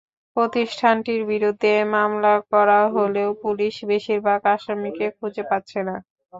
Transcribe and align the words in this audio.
প্রতিষ্ঠানটির 0.37 1.21
বিরুদ্ধে 1.31 1.71
মামলা 1.93 2.33
করা 2.51 2.79
হলেও 2.95 3.29
পুলিশ 3.43 3.75
বেশির 3.89 4.19
ভাগ 4.27 4.41
আসামিকে 4.55 5.07
খুঁজে 5.17 5.43
পাচ্ছে 5.49 5.79
না। 5.87 5.95